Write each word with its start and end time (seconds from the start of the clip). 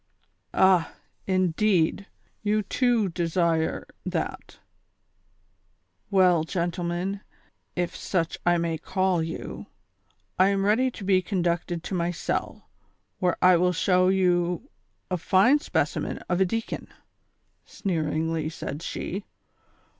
''Ah! 0.51 0.93
indeed; 1.27 2.07
you 2.41 2.63
too 2.63 3.07
desire 3.09 3.85
that; 4.03 4.57
well, 6.09 6.43
gentlemen, 6.43 7.21
if 7.75 7.95
such 7.95 8.35
I 8.43 8.57
may 8.57 8.79
call 8.79 9.21
you, 9.21 9.67
I 10.39 10.47
am 10.47 10.65
ready 10.65 10.89
to 10.89 11.03
be 11.03 11.21
conducted 11.21 11.83
to 11.83 11.93
my 11.93 12.09
cell, 12.09 12.67
where 13.19 13.37
I 13.43 13.57
will 13.57 13.73
show 13.73 14.07
you 14.07 14.71
a 15.11 15.17
fine 15.19 15.59
specimen 15.59 16.17
of 16.27 16.41
a 16.41 16.45
deacon," 16.45 16.87
sneeringly 17.67 18.49
said 18.49 18.79
slie. 18.79 19.23